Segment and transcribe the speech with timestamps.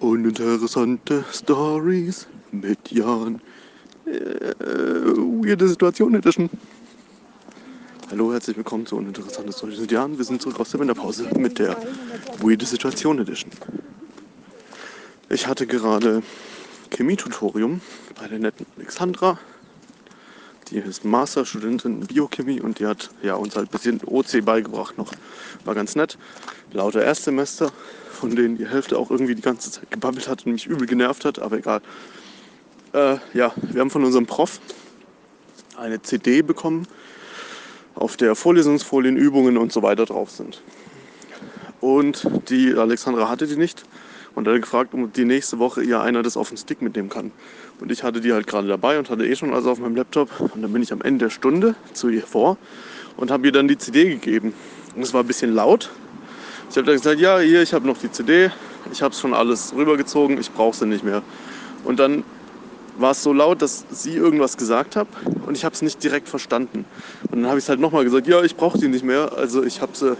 [0.00, 3.40] Uninteressante Stories mit Jan.
[4.06, 6.50] Äh, weirde Situation Edition.
[8.10, 10.18] Hallo, herzlich willkommen zu Uninteressante Stories mit Jan.
[10.18, 11.76] Wir sind zurück aus der Winterpause mit der
[12.40, 13.50] Weirde Situation Edition.
[15.30, 16.22] Ich hatte gerade
[16.90, 17.80] Chemietutorium
[18.20, 19.38] bei der netten Alexandra.
[20.70, 24.98] Die ist Masterstudentin in Biochemie und die hat ja, uns halt ein bisschen OC beigebracht
[24.98, 25.12] noch.
[25.64, 26.18] War ganz nett.
[26.72, 27.70] Lauter Erstsemester,
[28.14, 31.24] von denen die Hälfte auch irgendwie die ganze Zeit gebabbelt hat und mich übel genervt
[31.24, 31.80] hat, aber egal.
[32.92, 34.60] Äh, ja, wir haben von unserem Prof
[35.76, 36.86] eine CD bekommen,
[37.94, 40.62] auf der Vorlesungsfolien, Übungen und so weiter drauf sind.
[41.80, 43.84] Und die Alexandra hatte die nicht
[44.34, 47.30] und hat gefragt, ob die nächste Woche ihr einer das auf den Stick mitnehmen kann.
[47.80, 50.40] Und ich hatte die halt gerade dabei und hatte eh schon alles auf meinem Laptop.
[50.40, 52.56] Und dann bin ich am Ende der Stunde zu ihr vor
[53.16, 54.54] und habe ihr dann die CD gegeben.
[54.94, 55.90] Und es war ein bisschen laut.
[56.70, 58.50] Ich habe dann gesagt, ja, hier, ich habe noch die CD.
[58.90, 61.22] Ich habe schon alles rübergezogen, ich brauche sie nicht mehr.
[61.84, 62.24] Und dann
[62.96, 65.08] war es so laut, dass sie irgendwas gesagt hat
[65.46, 66.84] und ich habe es nicht direkt verstanden.
[67.30, 69.32] Und dann habe ich es halt nochmal gesagt, ja, ich brauche die nicht mehr.
[69.36, 70.16] Also ich habe sie,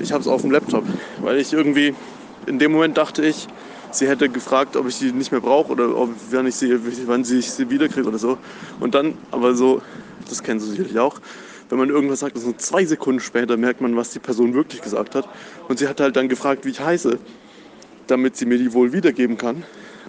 [0.00, 0.84] ich habe auf dem Laptop,
[1.20, 1.94] weil ich irgendwie
[2.46, 3.46] in dem Moment dachte ich,
[3.92, 7.24] sie hätte gefragt, ob ich die nicht mehr brauche oder ob, wann, ich sie, wann
[7.24, 8.38] sie wiederkriege oder so.
[8.80, 9.82] Und dann, aber so,
[10.28, 11.20] das kennen Sie sicherlich auch,
[11.72, 15.14] wenn man irgendwas sagt, so zwei Sekunden später merkt man, was die Person wirklich gesagt
[15.14, 15.26] hat.
[15.68, 17.18] Und sie hat halt dann gefragt, wie ich heiße,
[18.08, 19.64] damit sie mir die wohl wiedergeben kann.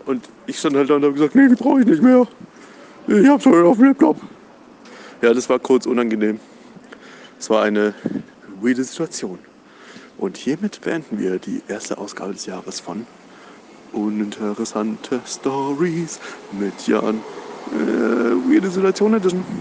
[0.06, 2.28] Und ich stand halt da und habe gesagt, nee, die brauche ich nicht mehr.
[3.08, 4.20] Ich hab's schon auf dem Laptop.
[5.22, 6.38] Ja, das war kurz unangenehm.
[7.40, 7.94] Es war eine
[8.62, 9.40] weirde Situation.
[10.18, 13.08] Und hiermit beenden wir die erste Ausgabe des Jahres von
[13.94, 16.20] Uninteressante Stories
[16.52, 17.22] mit Jan.
[17.72, 19.46] Äh, weirde Situation Edition.